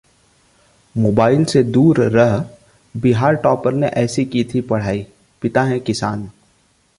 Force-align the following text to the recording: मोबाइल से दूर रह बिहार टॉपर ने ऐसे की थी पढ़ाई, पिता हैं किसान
मोबाइल 0.97 1.45
से 1.45 1.63
दूर 1.63 2.01
रह 2.01 2.45
बिहार 2.95 3.35
टॉपर 3.35 3.73
ने 3.73 3.87
ऐसे 3.87 4.25
की 4.25 4.43
थी 4.43 4.61
पढ़ाई, 4.61 5.05
पिता 5.41 5.63
हैं 5.63 5.79
किसान 5.79 6.29